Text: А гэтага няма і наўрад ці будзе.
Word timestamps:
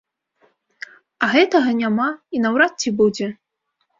А 1.27 1.29
гэтага 1.33 1.75
няма 1.81 2.09
і 2.37 2.43
наўрад 2.45 2.73
ці 2.87 2.95
будзе. 3.03 3.27